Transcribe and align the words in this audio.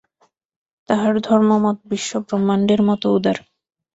তাঁহার 0.89 1.15
ধর্মমত 1.21 1.77
বিশ্বব্রহ্মাণ্ডের 1.91 2.81
মত 2.83 3.03
উদার। 3.09 3.37